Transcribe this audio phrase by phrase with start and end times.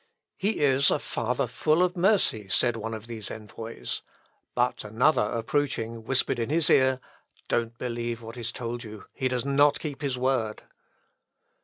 [0.35, 4.01] "He is a father full of mercy, said one of these envoys;
[4.55, 6.99] but another approaching, whispered in his ear,
[7.47, 10.63] "Don't believe what is told you he does not keep his word."